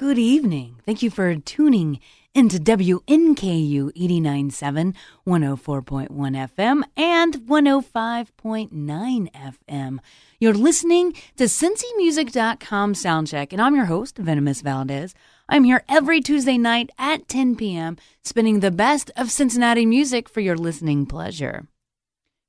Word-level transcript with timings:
good 0.00 0.18
evening. 0.18 0.80
Thank 0.86 1.02
you 1.02 1.10
for 1.10 1.34
tuning 1.34 2.00
into 2.34 2.56
WNKU 2.56 3.92
89.7, 3.92 4.94
104.1 5.26 6.08
FM, 6.08 6.82
and 6.96 7.34
105.9 7.34 9.30
FM. 9.30 9.98
You're 10.38 10.54
listening 10.54 11.12
to 11.36 11.44
CincyMusic.com 11.44 12.94
Soundcheck, 12.94 13.52
and 13.52 13.60
I'm 13.60 13.76
your 13.76 13.84
host, 13.84 14.16
Venomous 14.16 14.62
Valdez. 14.62 15.14
I'm 15.50 15.64
here 15.64 15.84
every 15.86 16.22
Tuesday 16.22 16.56
night 16.56 16.88
at 16.98 17.28
10 17.28 17.56
p.m., 17.56 17.98
spinning 18.24 18.60
the 18.60 18.70
best 18.70 19.10
of 19.18 19.30
Cincinnati 19.30 19.84
music 19.84 20.30
for 20.30 20.40
your 20.40 20.56
listening 20.56 21.04
pleasure. 21.04 21.66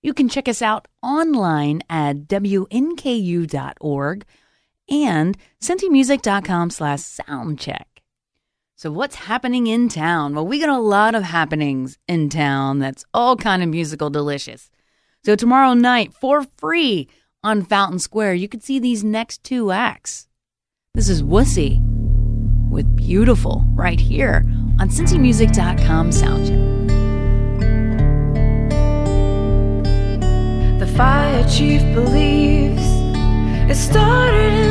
You 0.01 0.13
can 0.13 0.29
check 0.29 0.47
us 0.47 0.61
out 0.61 0.87
online 1.03 1.81
at 1.89 2.29
WNKU.org 2.29 4.25
and 4.91 5.37
cincymusic.com 5.61 6.69
slash 6.69 6.99
soundcheck. 6.99 7.85
So 8.75 8.91
what's 8.91 9.15
happening 9.15 9.67
in 9.67 9.89
town? 9.89 10.35
Well, 10.35 10.45
we 10.45 10.59
got 10.59 10.69
a 10.69 10.79
lot 10.79 11.15
of 11.15 11.23
happenings 11.23 11.97
in 12.07 12.29
town 12.29 12.79
that's 12.79 13.05
all 13.13 13.37
kind 13.37 13.63
of 13.63 13.69
musical 13.69 14.09
delicious. 14.09 14.69
So 15.23 15.35
tomorrow 15.35 15.73
night, 15.73 16.13
for 16.13 16.43
free 16.57 17.07
on 17.43 17.63
Fountain 17.63 17.99
Square, 17.99 18.33
you 18.35 18.49
could 18.49 18.63
see 18.63 18.79
these 18.79 19.03
next 19.03 19.43
two 19.43 19.71
acts. 19.71 20.27
This 20.95 21.09
is 21.09 21.21
Wussy 21.21 21.79
with 22.69 22.95
Beautiful 22.95 23.63
right 23.75 23.99
here 23.99 24.43
on 24.79 24.89
cincymusic.com 24.89 26.09
soundcheck. 26.09 26.71
The 30.79 30.87
fire 30.87 31.47
chief 31.47 31.81
believes 31.93 32.81
it 33.69 33.75
started 33.75 34.70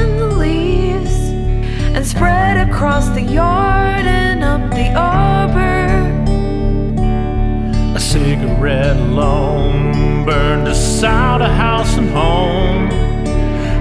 spread 2.11 2.57
across 2.69 3.09
the 3.11 3.23
yard 3.23 4.05
and 4.05 4.43
up 4.43 4.69
the 4.73 4.93
arbor. 4.95 5.87
A 7.95 8.01
cigarette 8.01 8.97
alone 8.97 10.25
burned 10.25 10.67
us 10.67 11.05
out 11.05 11.41
of 11.41 11.53
house 11.53 11.97
and 11.97 12.11
home. 12.11 12.91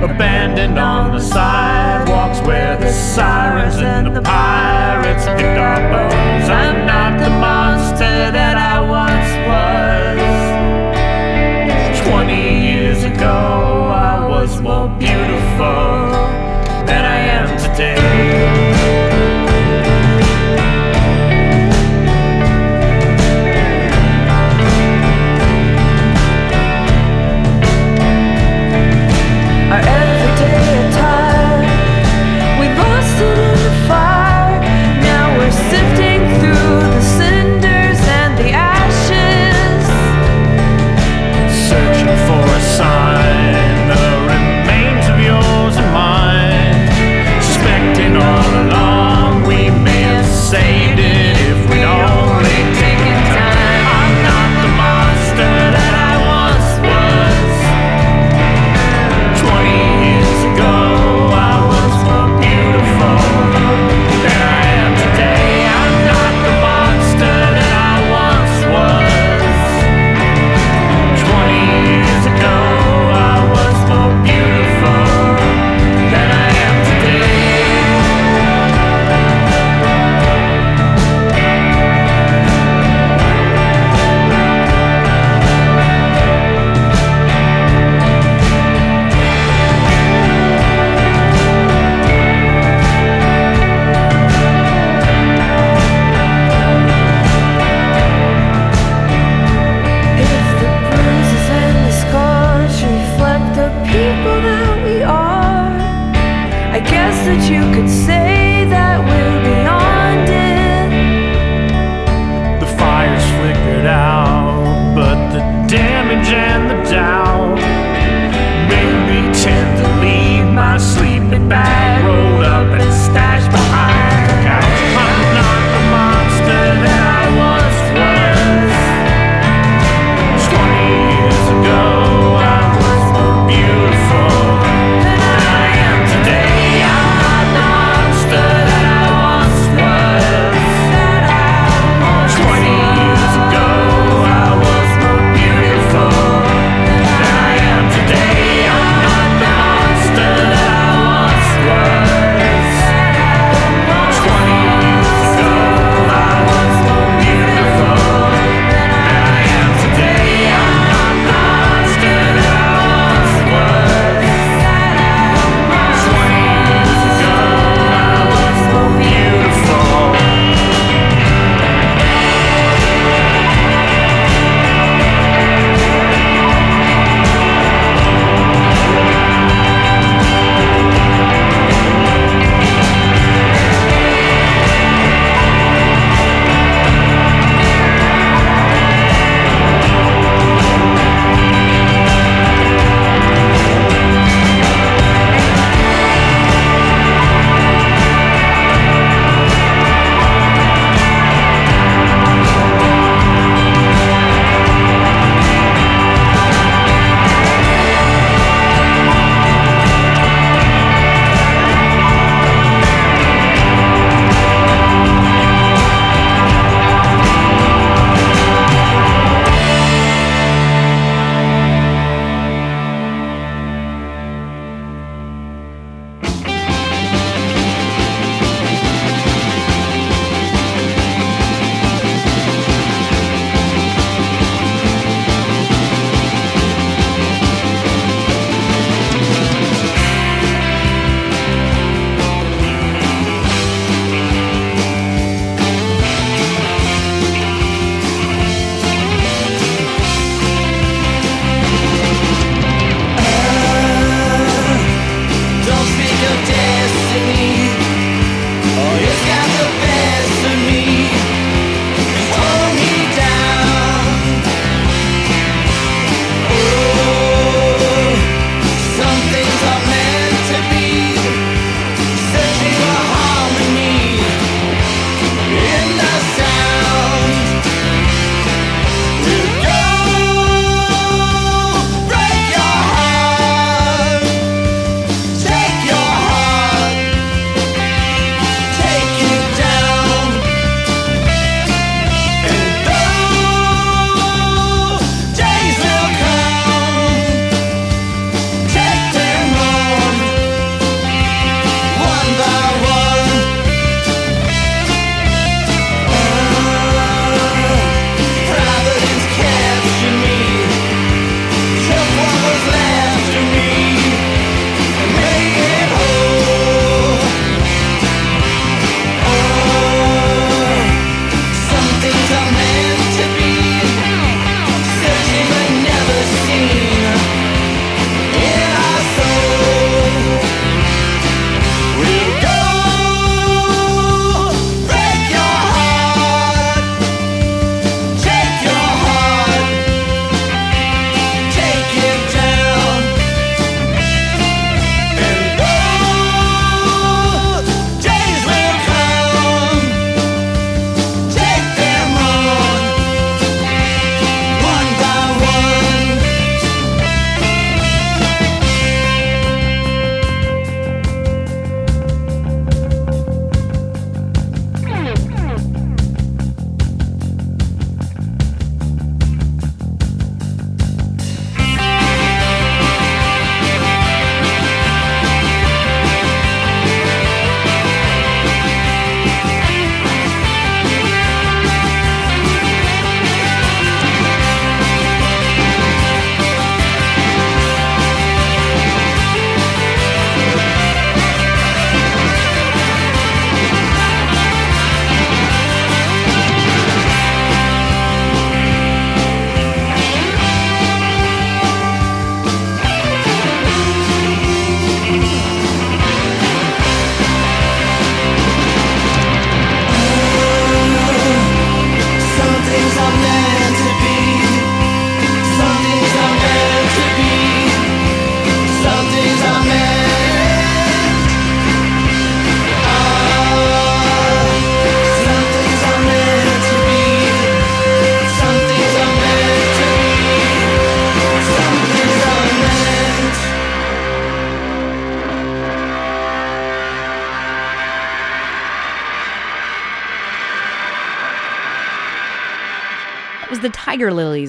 Abandoned 0.04 0.78
on 0.78 1.12
the 1.12 1.20
sidewalks 1.20 2.40
where 2.48 2.78
the 2.78 2.92
sirens 2.92 3.78
and 3.78 4.16
the 4.16 4.22
pirates 4.22 5.26
picked 5.26 5.60
our 5.68 5.82
bones. 5.92 6.50
I'm 6.50 6.86
not 6.86 7.20
the 7.20 7.32
monster 7.32 8.32
that 8.38 8.56
I 8.58 8.80
once 9.00 9.32
was. 9.50 10.20
Twenty 12.08 12.44
years 12.68 13.04
ago, 13.04 13.90
I 13.92 14.28
was 14.28 14.62
more 14.62 14.88
beautiful 15.00 16.19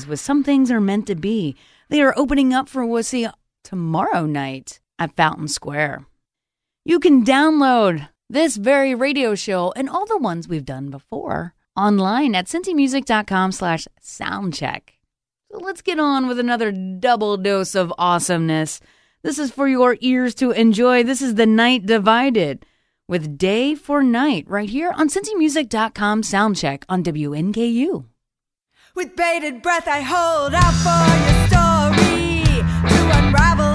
with 0.06 0.20
Some 0.20 0.44
Things 0.44 0.70
Are 0.70 0.80
Meant 0.80 1.06
to 1.06 1.14
Be. 1.14 1.56
They 1.88 2.00
are 2.00 2.14
opening 2.16 2.52
up 2.52 2.68
for 2.68 2.84
Wussy 2.84 3.30
tomorrow 3.64 4.26
night 4.26 4.80
at 4.98 5.16
Fountain 5.16 5.48
Square. 5.48 6.06
You 6.84 7.00
can 7.00 7.24
download 7.24 8.08
this 8.28 8.56
very 8.56 8.94
radio 8.94 9.34
show 9.34 9.72
and 9.76 9.88
all 9.88 10.06
the 10.06 10.18
ones 10.18 10.48
we've 10.48 10.64
done 10.64 10.90
before 10.90 11.54
online 11.76 12.34
at 12.34 12.46
cincymusic.com 12.46 13.52
slash 13.52 13.86
soundcheck. 14.02 14.80
So 15.50 15.58
let's 15.58 15.82
get 15.82 15.98
on 15.98 16.28
with 16.28 16.38
another 16.38 16.70
double 16.70 17.36
dose 17.36 17.74
of 17.74 17.92
awesomeness. 17.98 18.80
This 19.22 19.38
is 19.38 19.50
for 19.50 19.68
your 19.68 19.96
ears 20.00 20.34
to 20.36 20.52
enjoy. 20.52 21.02
This 21.02 21.20
is 21.20 21.34
The 21.34 21.46
Night 21.46 21.86
Divided 21.86 22.64
with 23.08 23.36
Day 23.36 23.74
for 23.74 24.02
Night 24.02 24.44
right 24.48 24.70
here 24.70 24.92
on 24.92 25.08
cincymusic.com 25.08 26.22
soundcheck 26.22 26.84
on 26.88 27.02
WNKU. 27.02 28.04
With 28.94 29.14
bated 29.14 29.62
breath, 29.62 29.86
I 29.86 30.00
hold 30.00 30.52
out 30.52 30.74
for 30.82 31.06
your 31.24 31.36
story 31.46 32.42
to 32.88 33.18
unravel. 33.18 33.69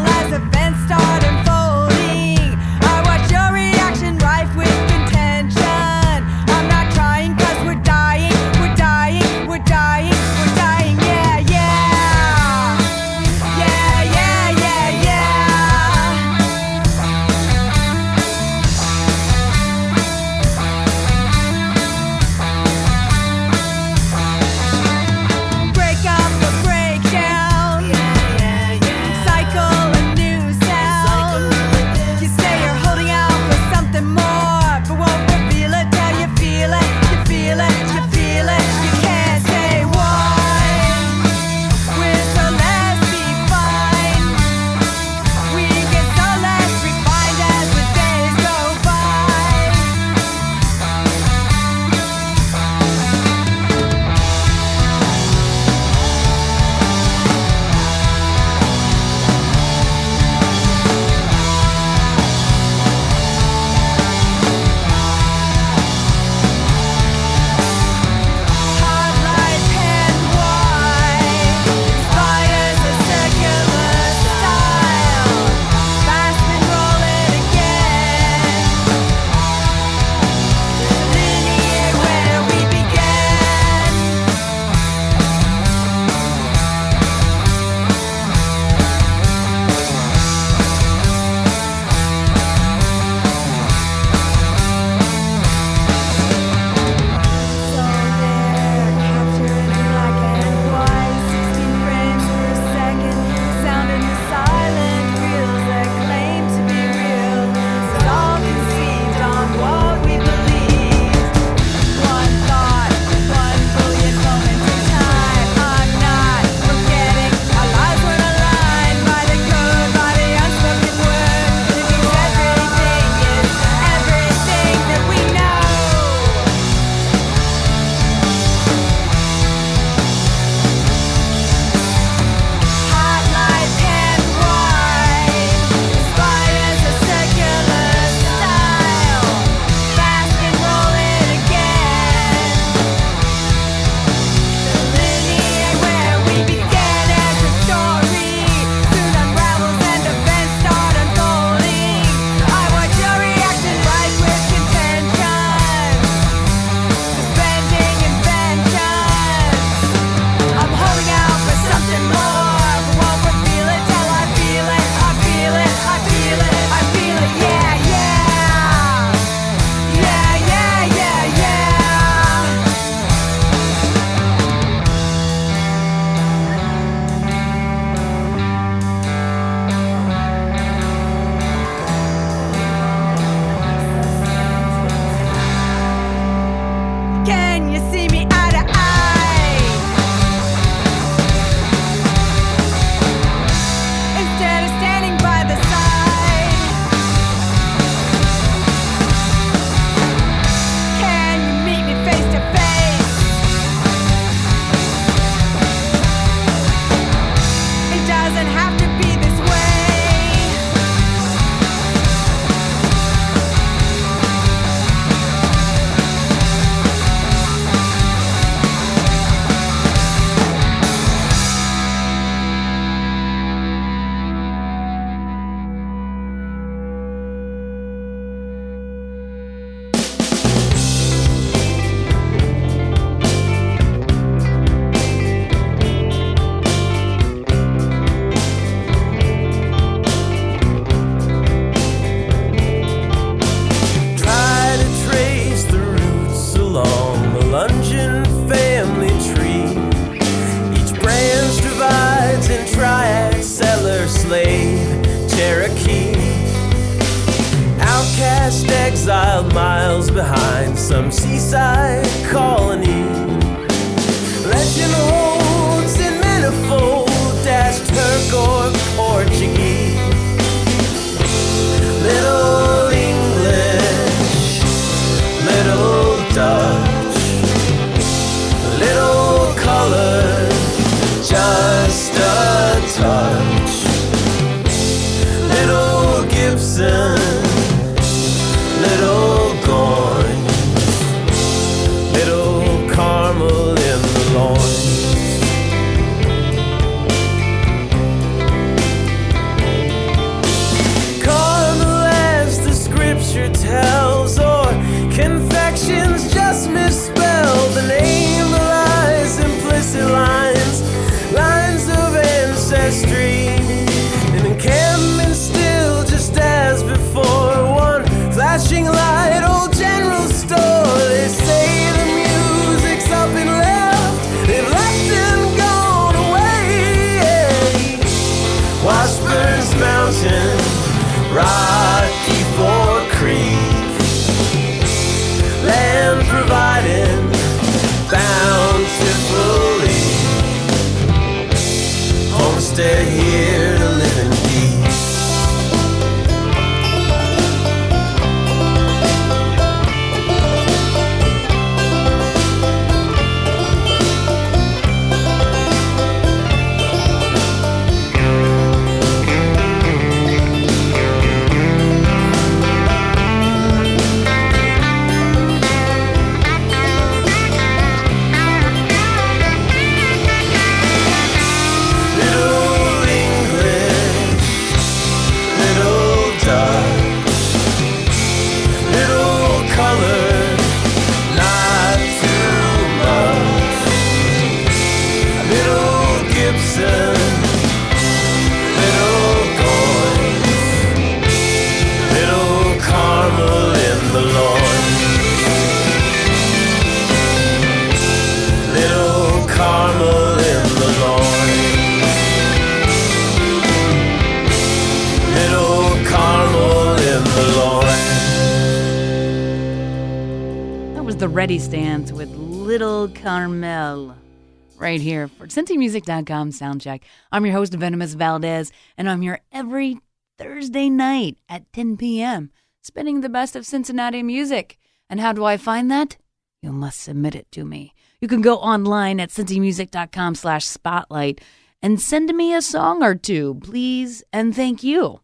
CincyMusic.com 415.55 416.51
soundcheck. 416.51 417.03
I'm 417.31 417.45
your 417.45 417.55
host, 417.55 417.73
Venomous 417.73 418.13
Valdez, 418.13 418.73
and 418.97 419.09
I'm 419.09 419.21
here 419.21 419.39
every 419.53 419.99
Thursday 420.37 420.89
night 420.89 421.37
at 421.47 421.71
10 421.71 421.95
p.m., 421.95 422.51
spinning 422.81 423.21
the 423.21 423.29
best 423.29 423.55
of 423.55 423.65
Cincinnati 423.65 424.21
music. 424.21 424.77
And 425.09 425.21
how 425.21 425.31
do 425.31 425.45
I 425.45 425.55
find 425.55 425.89
that? 425.89 426.17
You 426.61 426.73
must 426.73 426.99
submit 426.99 427.35
it 427.35 427.49
to 427.53 427.63
me. 427.63 427.93
You 428.19 428.27
can 428.27 428.41
go 428.41 428.57
online 428.57 429.21
at 429.21 429.29
CincyMusic.com 429.29 430.35
slash 430.35 430.65
spotlight 430.65 431.39
and 431.81 432.01
send 432.01 432.35
me 432.35 432.53
a 432.53 432.61
song 432.61 433.01
or 433.01 433.15
two, 433.15 433.55
please, 433.63 434.23
and 434.33 434.53
thank 434.53 434.83
you. 434.83 435.21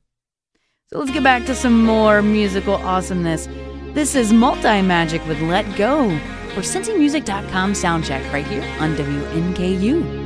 So 0.88 1.00
let's 1.00 1.12
get 1.12 1.24
back 1.24 1.46
to 1.48 1.56
some 1.56 1.84
more 1.84 2.22
musical 2.22 2.76
awesomeness. 2.76 3.50
This 3.94 4.16
is 4.16 4.32
Multimagic 4.32 5.28
with 5.28 5.42
Let 5.42 5.66
Go 5.76 6.10
for 6.54 6.62
CincyMusic.com 6.62 7.74
soundcheck 7.74 8.32
right 8.32 8.48
here 8.48 8.64
on 8.80 8.96
WNKU. 8.96 10.21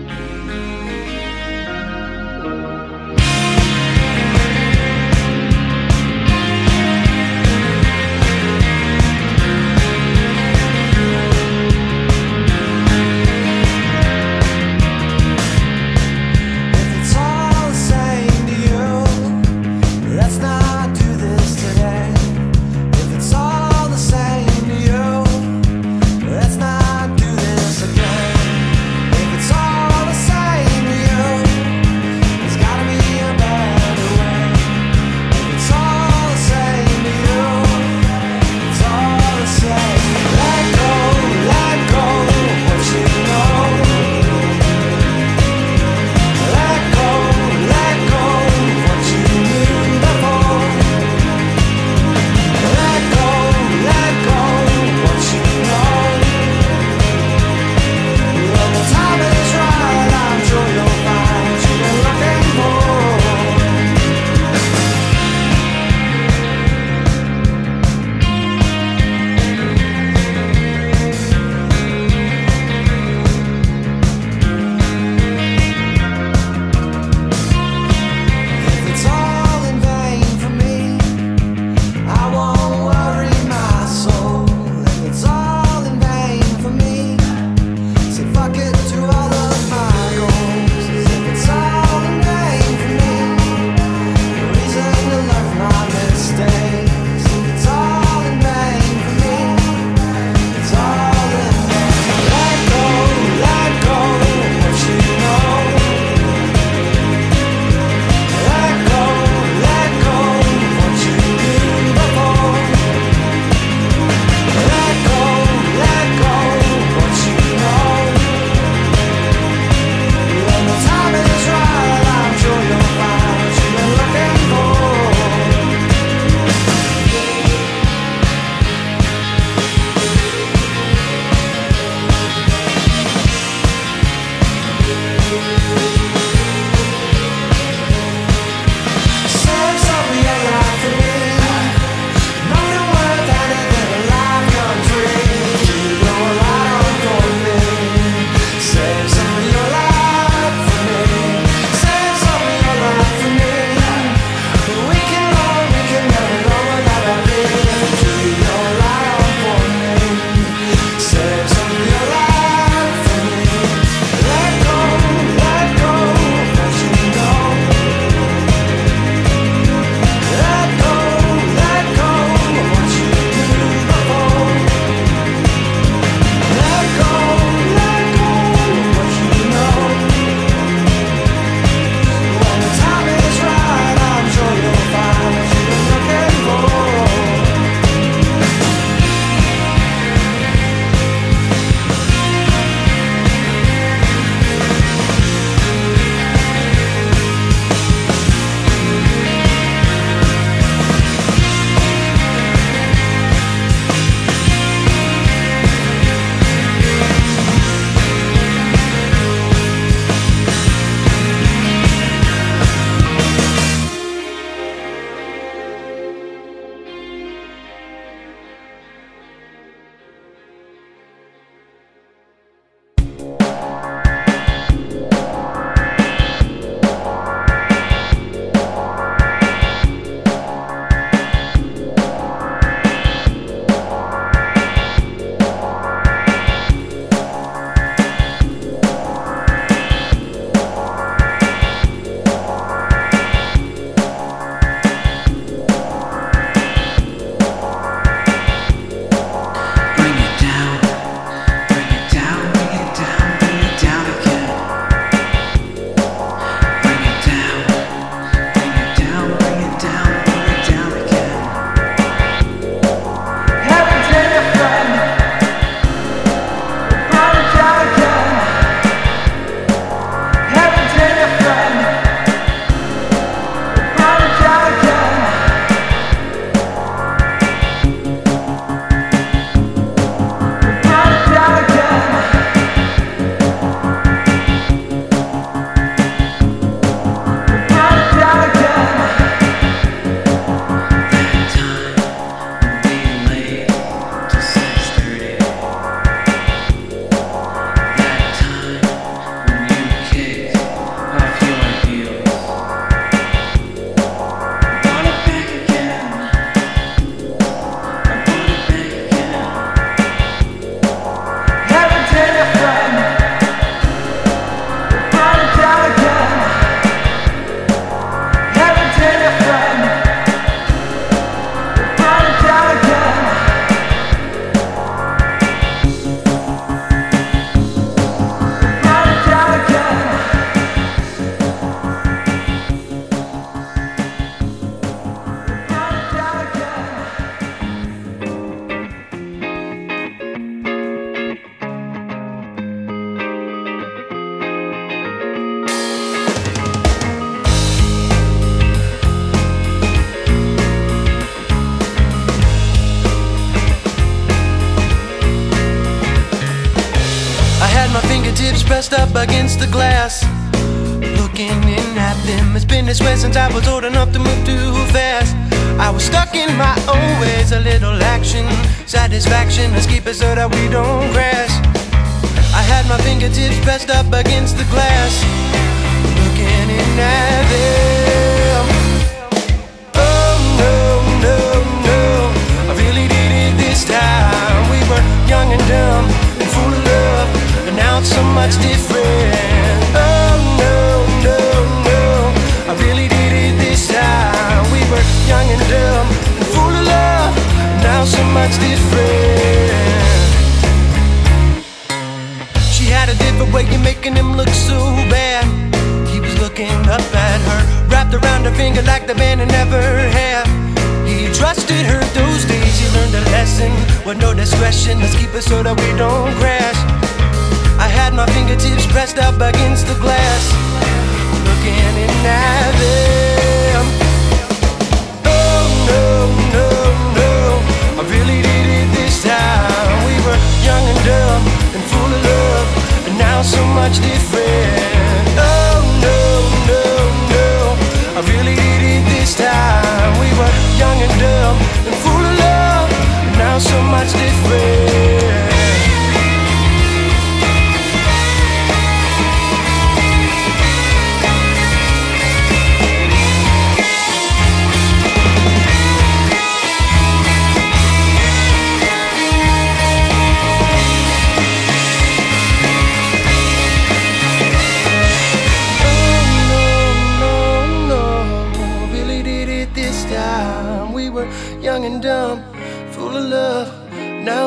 Much 433.87 433.99
different. 433.99 434.24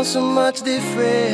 So 0.09 0.23
much 0.23 0.63
different. 0.63 1.28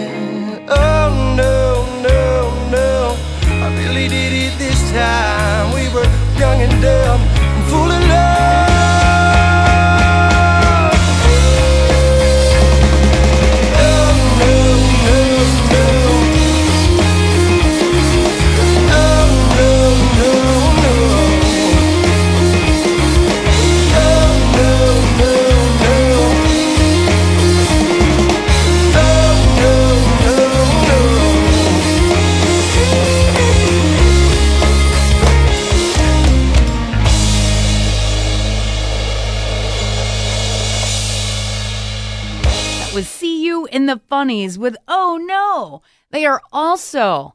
With 44.24 44.76
Oh 44.88 45.18
No. 45.20 45.82
They 46.10 46.24
are 46.24 46.40
also 46.52 47.34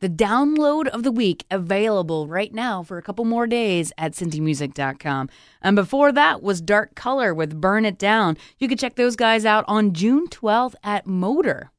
the 0.00 0.08
download 0.08 0.86
of 0.88 1.02
the 1.02 1.10
week 1.10 1.44
available 1.50 2.28
right 2.28 2.52
now 2.52 2.82
for 2.82 2.98
a 2.98 3.02
couple 3.02 3.24
more 3.24 3.46
days 3.46 3.92
at 3.98 4.12
cincymusic.com. 4.12 5.28
And 5.62 5.74
before 5.74 6.12
that 6.12 6.42
was 6.42 6.60
Dark 6.60 6.94
Colour 6.94 7.34
with 7.34 7.60
Burn 7.60 7.84
It 7.84 7.98
Down. 7.98 8.36
You 8.58 8.68
can 8.68 8.78
check 8.78 8.96
those 8.96 9.16
guys 9.16 9.44
out 9.44 9.64
on 9.66 9.92
June 9.92 10.28
12th 10.28 10.74
at 10.84 11.06
MOTR. 11.06 11.70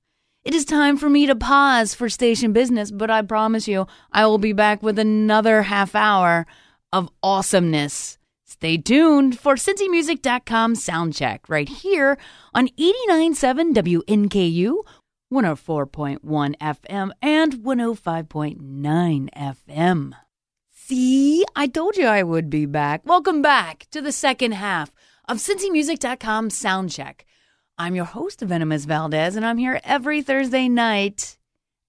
It 0.44 0.56
is 0.56 0.66
time 0.66 0.98
for 0.98 1.10
me 1.10 1.26
to 1.28 1.36
pause 1.36 1.94
for 1.94 2.10
station 2.10 2.54
business, 2.54 2.92
but 2.92 3.12
I 3.12 3.22
promise 3.22 3.68
you 3.68 3.88
I 4.12 4.26
will 4.26 4.38
be 4.38 4.54
back 4.54 4.82
with 4.82 4.98
another 4.98 5.64
half 5.64 5.96
hour 5.96 6.46
of 6.92 7.10
awesomeness. 7.22 8.19
Stay 8.50 8.78
tuned 8.78 9.38
for 9.38 9.54
CincyMusic.com 9.54 10.74
soundcheck 10.74 11.42
right 11.48 11.70
here 11.70 12.18
on 12.52 12.68
89.7 12.70 13.76
WNKU, 13.76 14.74
104.1 15.32 16.58
FM, 16.58 17.12
and 17.22 17.54
105.9 17.54 19.30
FM. 19.38 20.14
See, 20.72 21.46
I 21.56 21.68
told 21.68 21.96
you 21.96 22.08
I 22.08 22.24
would 22.24 22.50
be 22.50 22.66
back. 22.66 23.06
Welcome 23.06 23.44
back 23.44 23.86
to 23.92 24.02
the 24.02 24.12
second 24.12 24.54
half 24.54 24.96
of 25.26 25.38
CincyMusic.com 25.38 26.50
soundcheck. 26.50 27.22
I'm 27.78 27.94
your 27.94 28.06
host, 28.06 28.42
Venomous 28.42 28.86
Valdez, 28.86 29.36
and 29.36 29.46
I'm 29.46 29.60
here 29.60 29.80
every 29.84 30.24
Thursday 30.24 30.68
night 30.68 31.38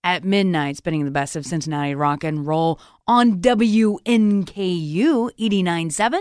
at 0.04 0.24
midnight, 0.24 0.76
spinning 0.76 1.06
the 1.06 1.10
best 1.10 1.36
of 1.36 1.46
Cincinnati 1.46 1.94
rock 1.94 2.22
and 2.22 2.46
roll 2.46 2.78
on 3.06 3.40
WNKU 3.40 5.30
89.7, 5.38 6.20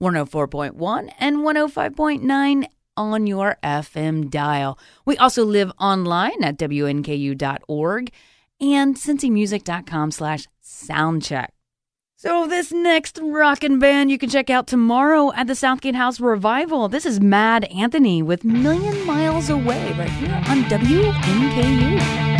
104.1, 0.00 1.12
and 1.18 1.38
105.9 1.38 2.66
on 2.96 3.26
your 3.26 3.58
FM 3.62 4.30
dial. 4.30 4.78
We 5.04 5.16
also 5.16 5.44
live 5.44 5.72
online 5.78 6.42
at 6.42 6.58
WNKU.org 6.58 8.12
and 8.60 8.96
CincyMusic.com 8.96 10.10
slash 10.10 10.46
soundcheck. 10.62 11.48
So 12.18 12.46
this 12.46 12.72
next 12.72 13.18
rockin' 13.22 13.78
band 13.78 14.10
you 14.10 14.16
can 14.16 14.30
check 14.30 14.48
out 14.48 14.66
tomorrow 14.66 15.32
at 15.34 15.46
the 15.46 15.54
Southgate 15.54 15.94
House 15.94 16.18
Revival. 16.18 16.88
This 16.88 17.04
is 17.04 17.20
Mad 17.20 17.64
Anthony 17.64 18.22
with 18.22 18.42
Million 18.42 19.04
Miles 19.04 19.50
Away 19.50 19.92
right 19.92 20.08
here 20.08 20.34
on 20.48 20.62
WNKU. 20.64 22.35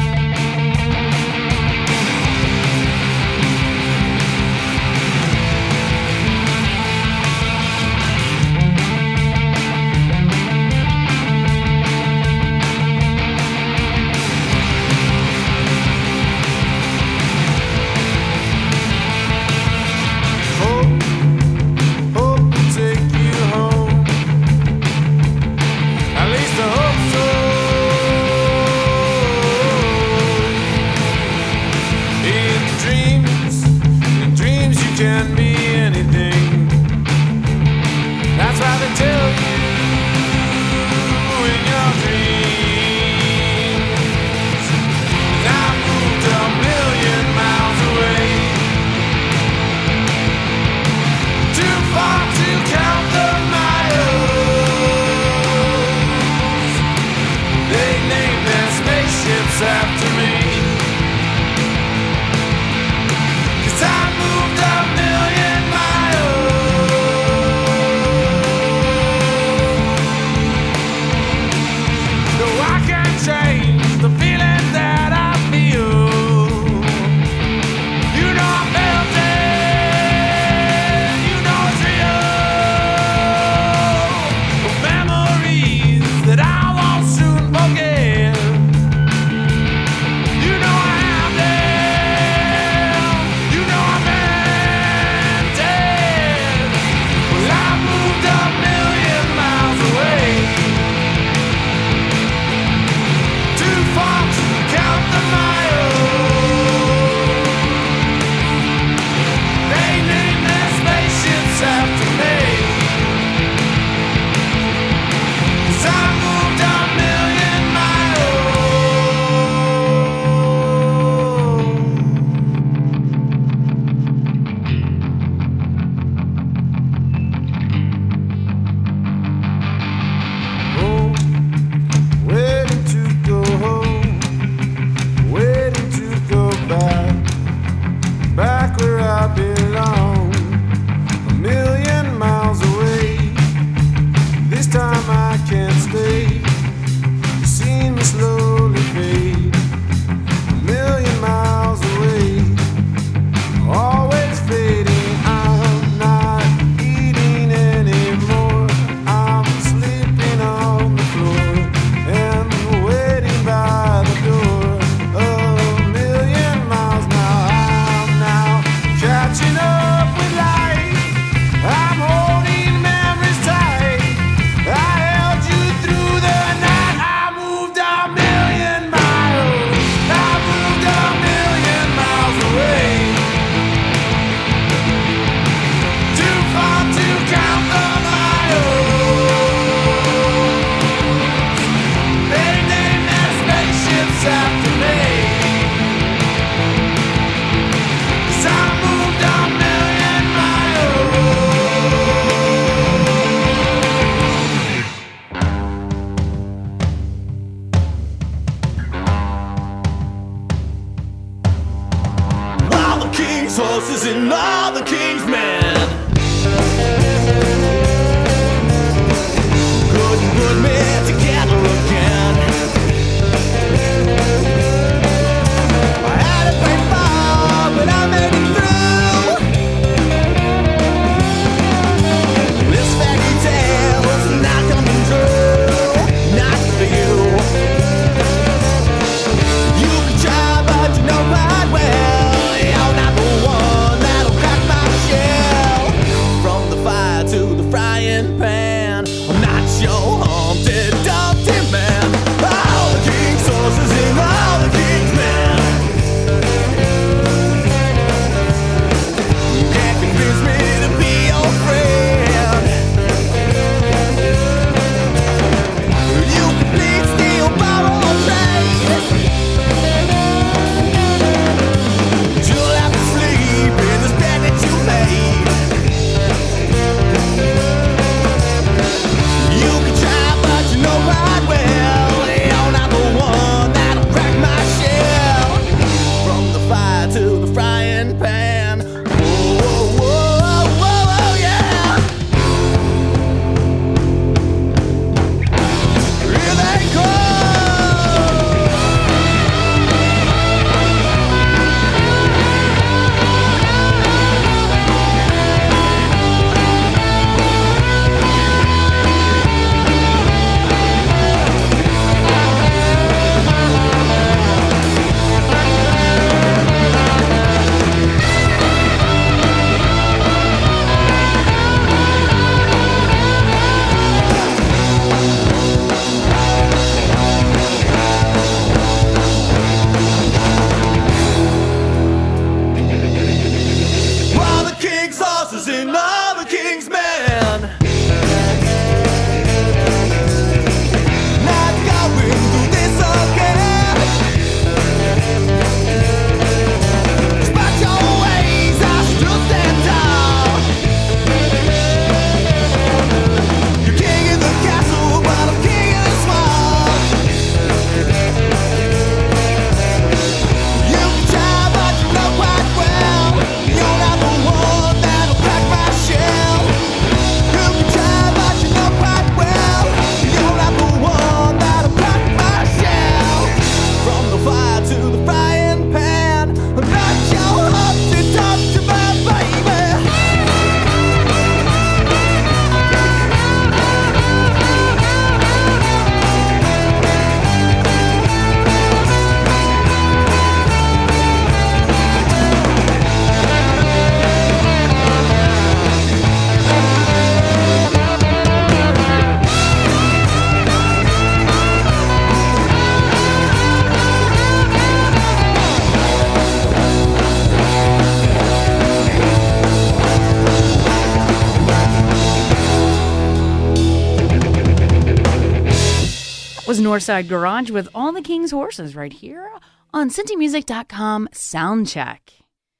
Northside 416.96 417.28
Garage 417.28 417.70
with 417.70 417.90
all 417.94 418.10
the 418.10 418.22
King's 418.22 418.52
horses 418.52 418.96
right 418.96 419.12
here 419.12 419.52
on 419.92 420.08
CincyMusic.com 420.08 421.28
Soundcheck. 421.30 422.20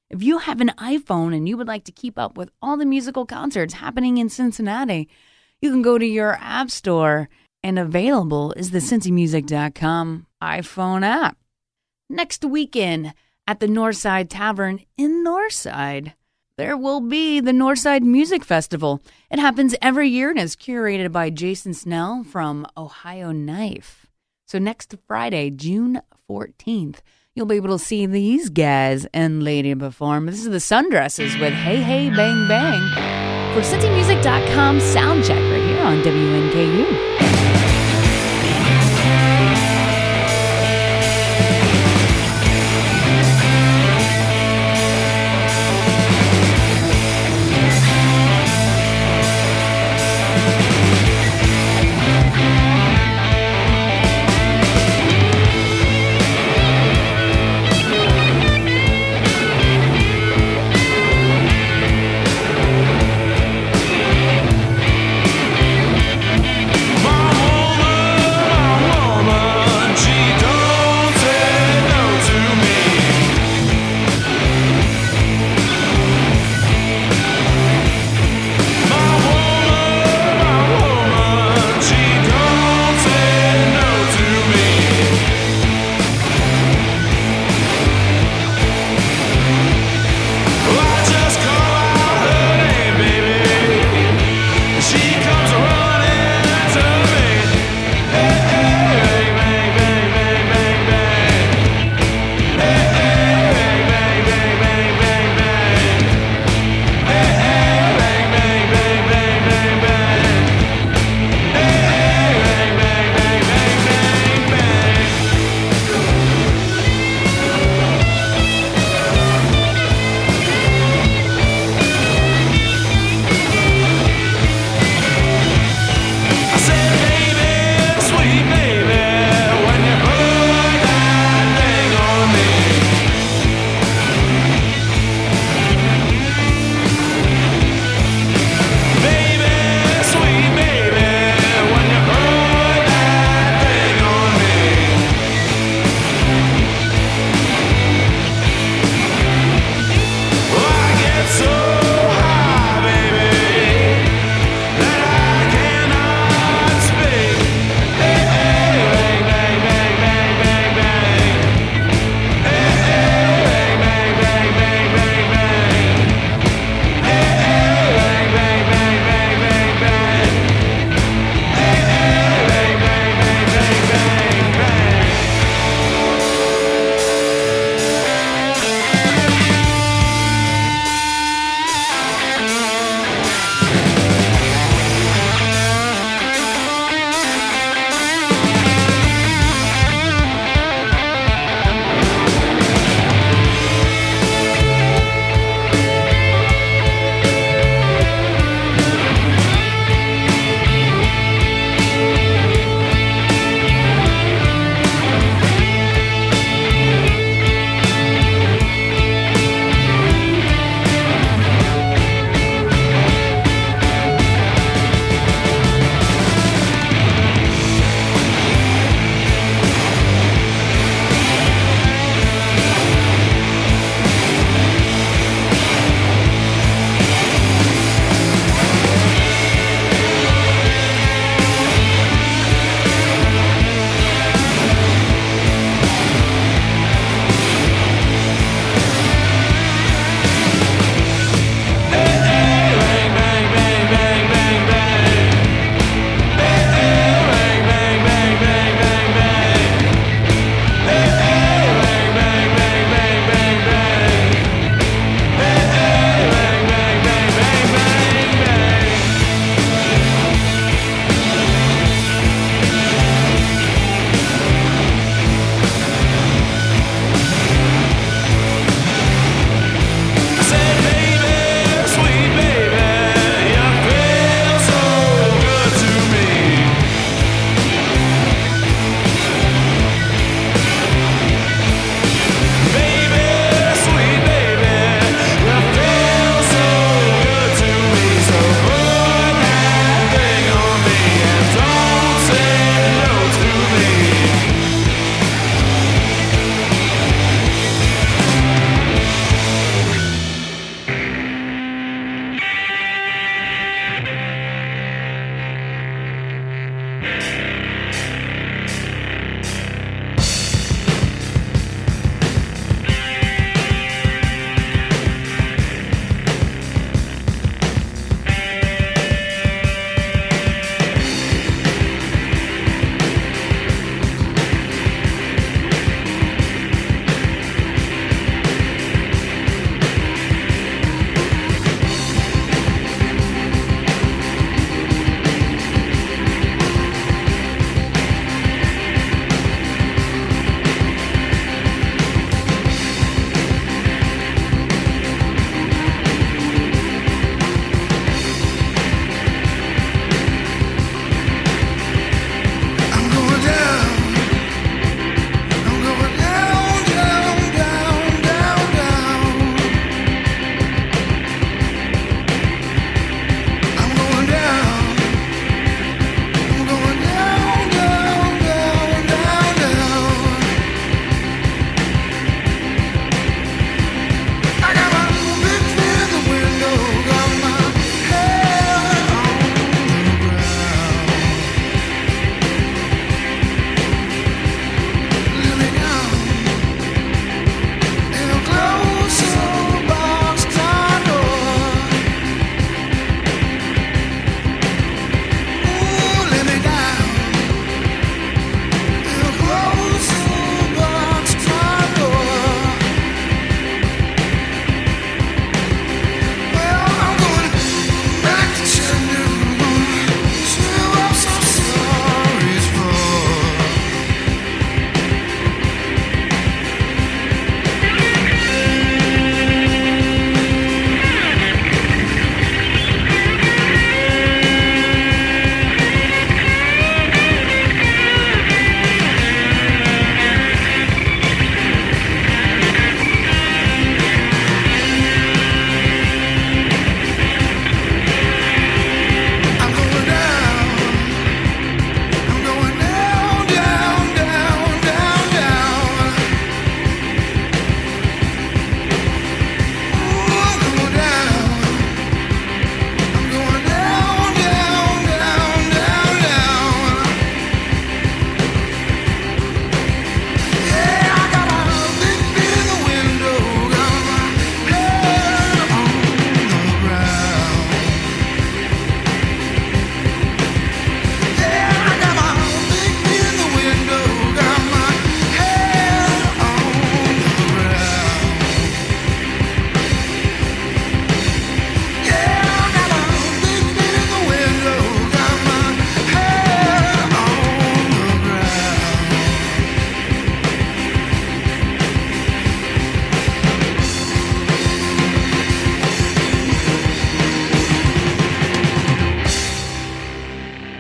If 0.09 0.22
you 0.22 0.38
have 0.38 0.62
an 0.62 0.72
iPhone 0.79 1.37
and 1.37 1.46
you 1.46 1.59
would 1.59 1.66
like 1.66 1.85
to 1.85 1.92
keep 1.92 2.18
up 2.18 2.38
with 2.38 2.48
all 2.62 2.79
the 2.79 2.87
musical 2.87 3.26
concerts 3.26 3.74
happening 3.74 4.16
in 4.16 4.31
Cincinnati, 4.31 5.11
you 5.61 5.70
can 5.70 5.83
go 5.83 5.98
to 5.98 6.07
your 6.07 6.38
app 6.40 6.70
store 6.70 7.29
and 7.62 7.79
available 7.79 8.52
is 8.52 8.70
the 8.70 8.79
CincyMusic.com 8.79 10.26
iPhone 10.42 11.05
app. 11.05 11.37
Next 12.09 12.42
weekend 12.42 13.12
at 13.46 13.61
the 13.61 13.66
Northside 13.66 14.29
Tavern 14.31 14.81
in 14.96 15.22
Northside, 15.22 16.14
there 16.57 16.79
will 16.79 17.02
be 17.02 17.38
the 17.40 17.52
Northside 17.52 18.00
Music 18.00 18.44
Festival. 18.44 19.02
It 19.31 19.38
happens 19.38 19.74
every 19.83 20.09
year 20.09 20.31
and 20.31 20.38
is 20.38 20.57
curated 20.57 21.12
by 21.12 21.29
Jason 21.29 21.74
Snell 21.74 22.24
from 22.24 22.66
Ohio 22.79 23.31
Knife. 23.31 24.06
So 24.46 24.61
next 24.61 24.94
Friday, 25.09 25.50
June 25.50 26.00
14th, 26.30 26.98
you'll 27.35 27.46
be 27.46 27.56
able 27.56 27.76
to 27.76 27.85
see 27.85 28.06
these 28.06 28.48
guys 28.48 29.04
and 29.12 29.42
lady 29.42 29.74
perform. 29.74 30.26
This 30.26 30.38
is 30.38 30.50
the 30.50 30.59
Sundresses 30.59 31.38
with 31.40 31.52
Hey 31.52 31.82
Hey 31.82 32.11
Bang 32.11 32.46
Bang 32.46 32.80
for 33.52 33.60
CincyMusic.com 33.62 34.79
soundcheck 34.79 35.50
right 35.50 35.66
here 35.66 35.83
on 35.83 36.00
WNKU. 36.02 37.35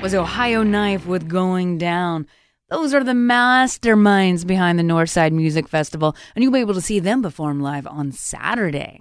Was 0.06 0.14
Ohio 0.14 0.62
Knife 0.62 1.04
with 1.04 1.28
Going 1.28 1.78
Down. 1.78 2.28
Those 2.70 2.94
are 2.94 3.02
the 3.02 3.10
masterminds 3.10 4.46
behind 4.46 4.78
the 4.78 4.84
Northside 4.84 5.32
Music 5.32 5.66
Festival, 5.66 6.14
and 6.32 6.44
you'll 6.44 6.52
be 6.52 6.60
able 6.60 6.74
to 6.74 6.80
see 6.80 7.00
them 7.00 7.24
perform 7.24 7.58
live 7.58 7.88
on 7.88 8.12
Saturday. 8.12 9.00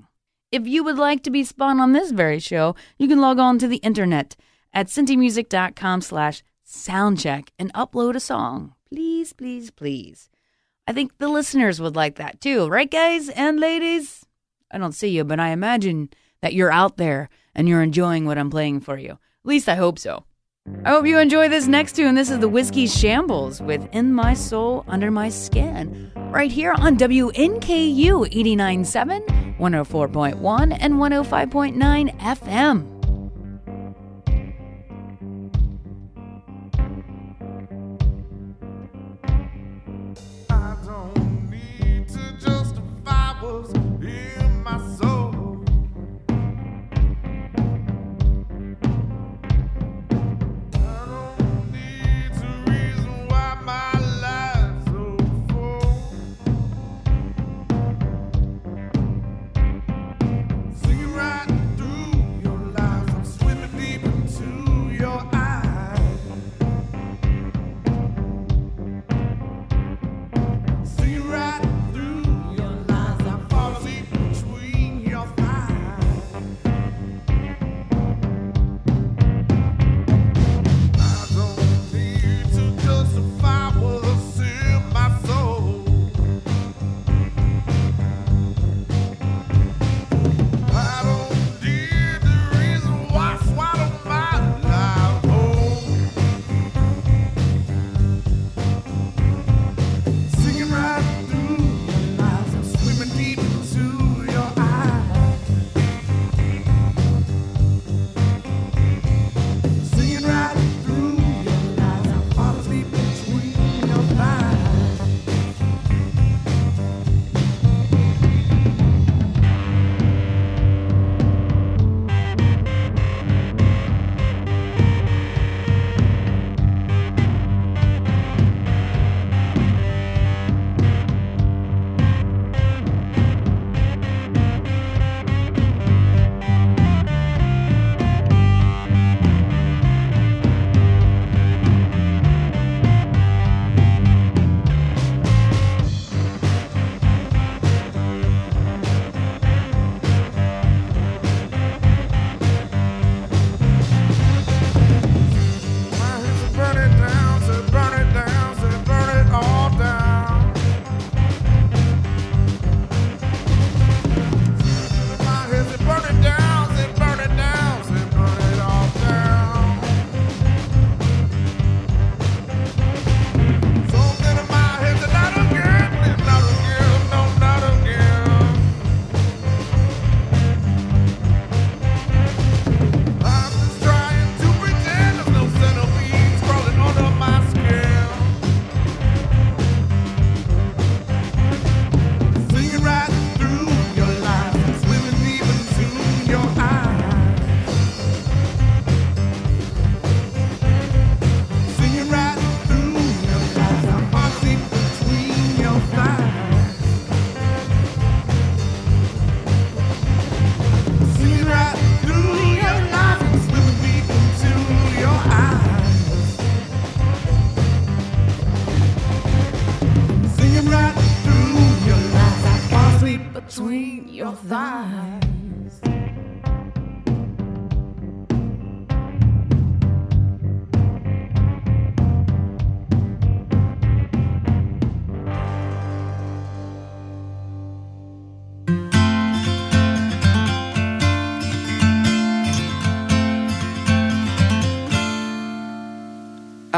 If 0.51 0.65
you 0.65 0.83
would 0.83 0.97
like 0.97 1.21
to 1.21 1.29
be 1.29 1.43
spun 1.43 1.79
on 1.79 1.91
this 1.91 2.09
very 2.09 2.39
show, 2.39 2.75
you 2.97 3.07
can 3.07 3.21
log 3.21 3.37
on 3.37 3.59
to 3.59 3.67
the 3.67 3.77
internet 3.83 4.35
at 4.73 4.87
cincymusic.com 4.87 6.01
slash 6.01 6.41
soundcheck 6.65 7.49
and 7.59 7.71
upload 7.73 8.15
a 8.15 8.19
song. 8.19 8.73
Please, 8.89 9.31
please, 9.31 9.69
please. 9.69 10.31
I 10.87 10.93
think 10.93 11.19
the 11.19 11.29
listeners 11.29 11.79
would 11.79 11.95
like 11.95 12.15
that 12.15 12.41
too, 12.41 12.67
right, 12.67 12.89
guys 12.89 13.29
and 13.29 13.59
ladies? 13.59 14.25
I 14.71 14.79
don't 14.79 14.95
see 14.95 15.09
you, 15.09 15.23
but 15.23 15.39
I 15.39 15.49
imagine 15.49 16.09
that 16.41 16.55
you're 16.55 16.71
out 16.71 16.97
there 16.97 17.29
and 17.53 17.69
you're 17.69 17.83
enjoying 17.83 18.25
what 18.25 18.39
I'm 18.39 18.49
playing 18.49 18.79
for 18.79 18.97
you. 18.97 19.11
At 19.11 19.19
least 19.43 19.69
I 19.69 19.75
hope 19.75 19.99
so. 19.99 20.25
I 20.83 20.89
hope 20.89 21.05
you 21.05 21.19
enjoy 21.19 21.47
this 21.47 21.67
next 21.67 21.95
tune. 21.95 22.15
This 22.15 22.31
is 22.31 22.39
the 22.39 22.49
Whiskey 22.49 22.87
Shambles 22.87 23.61
with 23.61 23.87
In 23.91 24.11
My 24.11 24.33
Soul, 24.33 24.83
Under 24.87 25.11
My 25.11 25.29
Skin, 25.29 26.11
right 26.15 26.51
here 26.51 26.73
on 26.73 26.97
WNKU 26.97 28.31
89.7, 28.31 29.57
104.1, 29.57 30.77
and 30.79 30.93
105.9 30.95 32.19
FM. 32.19 32.94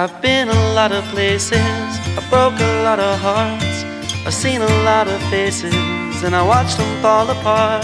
I've 0.08 0.22
been 0.22 0.47
a 0.47 0.74
lot 0.74 0.93
of 0.93 1.03
places, 1.12 1.51
I 1.51 2.26
broke 2.30 2.58
a 2.62 2.84
lot 2.88 2.97
of 2.97 3.20
hearts, 3.20 3.84
I've 4.26 4.34
seen 4.34 4.62
a 4.62 4.74
lot 4.86 5.10
of 5.10 5.20
faces, 5.24 6.24
and 6.24 6.34
I 6.34 6.41
watched 6.43 6.78
them 6.78 7.01
fall 7.01 7.30
apart. 7.30 7.84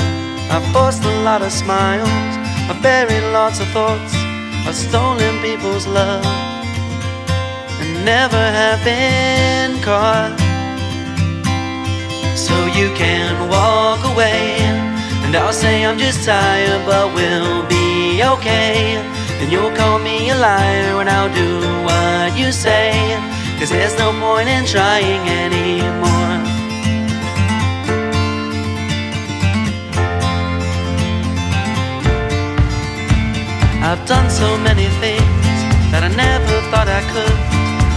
I've 0.50 0.66
forced 0.72 1.04
a 1.04 1.16
lot 1.24 1.42
of 1.42 1.52
smiles, 1.52 2.08
I've 2.70 2.82
buried 2.82 3.26
lots 3.34 3.60
of 3.60 3.68
thoughts, 3.76 4.14
I've 4.66 4.74
stolen 4.74 5.42
people's 5.42 5.86
love, 5.86 6.24
and 7.82 8.06
never 8.06 8.40
have 8.40 8.82
been 8.86 9.84
caught. 9.84 10.40
So 12.38 12.56
you 12.68 12.88
can 12.96 13.50
walk 13.50 14.00
away, 14.14 14.64
and 15.26 15.36
I'll 15.36 15.52
say 15.52 15.86
I'm 15.86 15.98
just 15.98 16.24
tired, 16.24 16.86
but 16.86 17.14
we'll 17.14 17.68
be 17.68 18.24
okay. 18.24 19.23
And 19.44 19.52
you'll 19.52 19.76
call 19.76 20.00
me 20.00 20.30
a 20.30 20.36
liar, 20.36 21.02
and 21.02 21.10
I'll 21.10 21.28
do 21.28 21.60
what 21.84 22.32
you 22.40 22.50
say. 22.50 22.96
Cause 23.60 23.70
there's 23.70 23.98
no 24.00 24.16
point 24.24 24.48
in 24.48 24.64
trying 24.66 25.20
anymore. 25.28 26.40
I've 33.84 34.06
done 34.08 34.30
so 34.32 34.58
many 34.64 34.88
things 35.04 35.44
that 35.92 36.08
I 36.08 36.12
never 36.16 36.56
thought 36.72 36.88
I 36.88 37.04
could, 37.12 37.40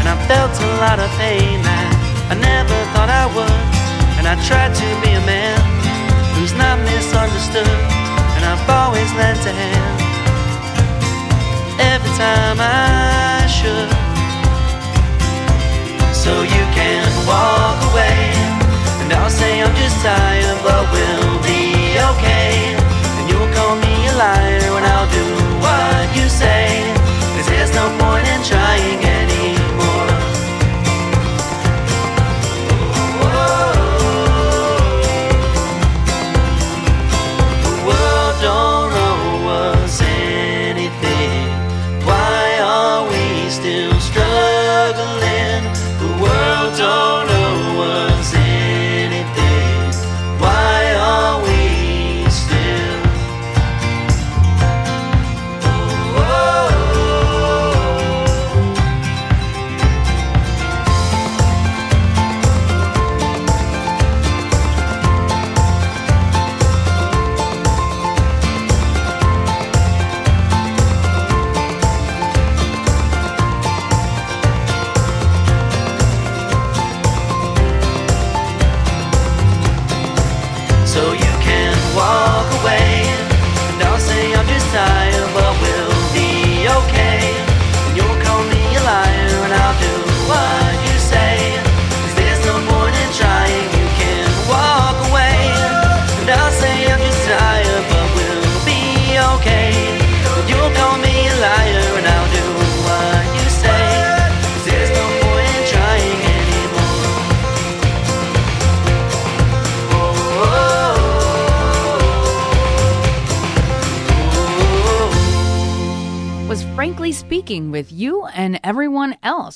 and 0.02 0.06
I 0.10 0.18
felt 0.26 0.50
a 0.50 0.70
lot 0.82 0.98
of 0.98 1.08
pain 1.14 1.62
that 1.62 1.90
I 2.26 2.34
never 2.34 2.74
thought 2.90 3.08
I 3.22 3.30
would. 3.38 3.62
And 4.18 4.26
I 4.26 4.34
tried 4.50 4.74
to 4.74 4.88
be 4.98 5.14
a 5.14 5.22
man 5.22 5.62
who's 6.34 6.54
not 6.58 6.76
misunderstood, 6.80 7.70
and 8.34 8.42
I've 8.42 8.68
always 8.68 9.14
lent 9.14 9.46
a 9.46 9.54
hand 9.54 10.05
time 12.16 12.60
I 12.60 13.25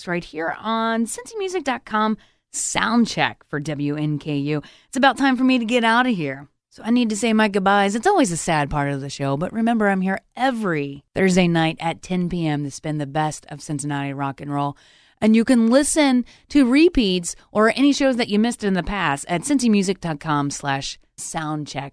else 0.01 0.07
right 0.07 0.25
here 0.25 0.57
on 0.59 1.05
CincyMusic.com 1.05 2.17
soundcheck 2.55 3.37
for 3.49 3.61
WNKU. 3.61 4.65
It's 4.89 4.97
about 4.97 5.19
time 5.19 5.37
for 5.37 5.45
me 5.45 5.59
to 5.59 5.65
get 5.67 5.85
out 5.85 6.07
of 6.07 6.17
here. 6.17 6.49
So 6.71 6.83
I 6.85 6.91
need 6.91 7.11
to 7.11 7.17
say 7.17 7.33
my 7.35 7.49
goodbyes. 7.49 7.95
It's 7.95 8.07
always 8.07 8.33
a 8.33 8.37
sad 8.37 8.71
part 8.71 8.91
of 8.91 9.03
the 9.03 9.11
show, 9.11 9.37
but 9.37 9.53
remember 9.53 9.89
I'm 9.89 10.01
here 10.01 10.21
every 10.37 11.05
Thursday 11.15 11.49
night 11.49 11.77
at 11.81 12.01
10 12.01 12.31
p.m. 12.31 12.65
to 12.65 12.71
spend 12.71 12.99
the 12.99 13.07
best 13.07 13.45
of 13.51 13.61
Cincinnati 13.61 14.15
rock 14.15 14.41
and 14.41 14.53
roll. 14.53 14.77
And 15.21 15.37
you 15.37 15.45
can 15.45 15.69
listen 15.69 16.25
to 16.49 16.71
repeats 16.71 17.37
or 17.53 17.71
any 17.77 17.93
shows 17.93 18.17
that 18.17 18.29
you 18.29 18.39
missed 18.39 18.65
in 18.65 18.73
the 18.73 18.83
past 18.83 19.27
at 19.29 19.43
cincymusic.com 19.43 20.51
slash 20.51 20.99
soundcheck. 21.19 21.91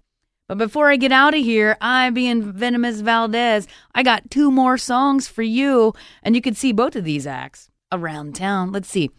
But 0.48 0.56
before 0.56 0.90
I 0.90 0.96
get 0.96 1.12
out 1.12 1.34
of 1.34 1.44
here, 1.44 1.76
I 1.78 2.08
being 2.08 2.52
Venomous 2.52 3.02
Valdez, 3.02 3.68
I 3.94 4.02
got 4.02 4.30
two 4.30 4.50
more 4.50 4.78
songs 4.78 5.28
for 5.28 5.42
you, 5.42 5.92
and 6.22 6.34
you 6.34 6.40
can 6.40 6.54
see 6.54 6.72
both 6.72 6.96
of 6.96 7.04
these 7.04 7.26
acts 7.26 7.68
around 7.92 8.34
town. 8.34 8.72
Let's 8.72 8.88
see. 8.88 9.10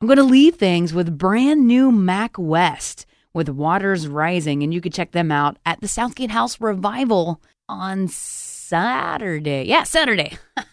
I'm 0.00 0.06
going 0.06 0.16
to 0.16 0.22
leave 0.22 0.56
things 0.56 0.94
with 0.94 1.18
brand 1.18 1.66
new 1.66 1.92
Mack 1.92 2.38
West 2.38 3.06
with 3.34 3.48
Waters 3.48 4.08
Rising, 4.08 4.62
and 4.62 4.72
you 4.72 4.80
can 4.80 4.92
check 4.92 5.12
them 5.12 5.30
out 5.30 5.58
at 5.66 5.80
the 5.80 5.88
Southgate 5.88 6.30
House 6.30 6.60
Revival 6.60 7.40
on 7.68 8.08
Saturday. 8.08 9.64
Yeah, 9.66 9.84
Saturday. 9.84 10.38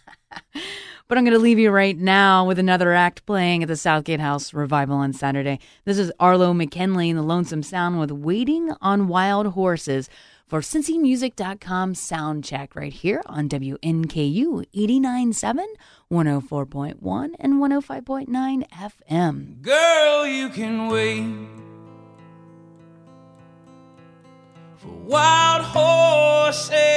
But 1.08 1.18
I'm 1.18 1.24
going 1.24 1.38
to 1.38 1.40
leave 1.40 1.58
you 1.58 1.72
right 1.72 1.98
now 1.98 2.46
with 2.46 2.60
another 2.60 2.92
act 2.92 3.26
playing 3.26 3.64
at 3.64 3.70
the 3.70 3.78
Southgate 3.78 4.20
House 4.20 4.54
Revival 4.54 4.98
on 4.98 5.14
Saturday. 5.14 5.58
This 5.86 5.98
is 5.98 6.12
Arlo 6.20 6.54
McKinley 6.54 7.10
and 7.10 7.18
the 7.18 7.24
Lonesome 7.24 7.64
Sound 7.64 7.98
with 7.98 8.12
Waiting 8.12 8.74
on 8.82 9.08
Wild 9.08 9.48
Horses 9.48 10.10
for 10.48 10.62
CincyMusic.com 10.62 11.94
sound 11.94 12.44
check 12.46 12.74
right 12.76 12.94
here 12.94 13.22
on 13.26 13.50
WNKU 13.50 14.66
89.7, 14.74 15.66
104.1, 16.10 17.30
and 17.38 17.56
105.9 17.56 18.70
FM. 18.70 19.62
Girl, 19.62 20.26
you 20.26 20.48
can 20.50 20.88
wait 20.88 21.26
for 24.78 24.88
wild 24.88 25.64
horses, 25.64 26.88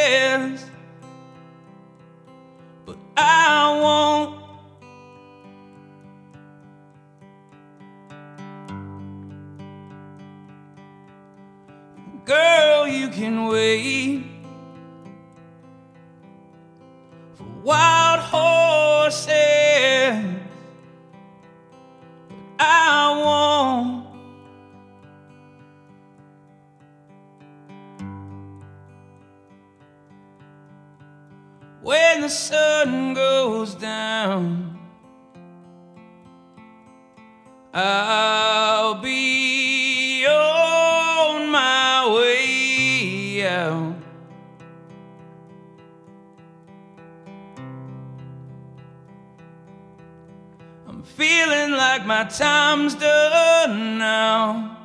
but 2.87 2.97
I 3.17 3.81
won't. 3.83 4.50
Girl, 12.31 12.87
you 12.87 13.09
can 13.09 13.47
wait 13.49 14.23
for 17.35 17.43
wild 17.65 18.21
horses, 18.21 19.27
but 22.29 22.61
I 22.61 23.17
won't. 23.19 24.07
When 31.83 32.21
the 32.21 32.29
sun 32.29 33.15
goes 33.15 33.75
down, 33.75 34.79
I'll 37.75 38.95
be 39.03 39.70
I'm 50.87 51.03
feeling 51.03 51.73
like 51.73 52.05
my 52.07 52.25
time's 52.25 52.95
done 52.95 53.99
now. 53.99 54.80